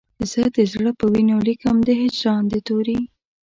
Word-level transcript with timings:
زه 0.31 0.41
د 0.55 0.57
زړه 0.71 0.91
په 0.99 1.05
وینو 1.13 1.37
لیکم 1.47 1.75
د 1.87 1.89
هجران 2.01 2.43
د 2.51 2.53
توري 2.67 2.99